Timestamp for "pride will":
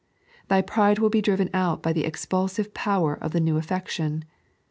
0.63-1.11